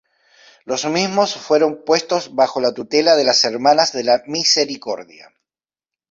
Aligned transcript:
Los 0.65 0.83
mismos 0.87 1.35
fueron 1.35 1.83
puestos 1.85 2.33
bajo 2.33 2.59
la 2.59 2.73
tutela 2.73 3.15
de 3.15 3.23
las 3.23 3.43
Hermanas 3.45 3.93
de 3.93 4.03
la 4.03 4.23
Misericordia. 4.25 5.29